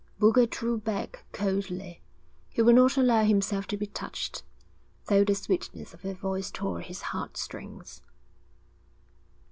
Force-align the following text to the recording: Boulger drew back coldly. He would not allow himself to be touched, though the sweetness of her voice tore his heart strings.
Boulger 0.17 0.47
drew 0.47 0.79
back 0.79 1.25
coldly. 1.31 2.01
He 2.49 2.63
would 2.63 2.73
not 2.73 2.97
allow 2.97 3.23
himself 3.23 3.67
to 3.67 3.77
be 3.77 3.85
touched, 3.85 4.41
though 5.05 5.23
the 5.23 5.35
sweetness 5.35 5.93
of 5.93 6.01
her 6.01 6.15
voice 6.15 6.49
tore 6.49 6.79
his 6.81 7.03
heart 7.13 7.37
strings. 7.37 8.01